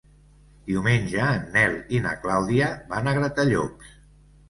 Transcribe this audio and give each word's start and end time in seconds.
Diumenge 0.69 1.27
en 1.27 1.45
Nel 1.59 1.77
i 1.99 2.01
na 2.09 2.17
Clàudia 2.25 2.73
van 2.93 3.15
a 3.15 3.19
Gratallops. 3.23 3.97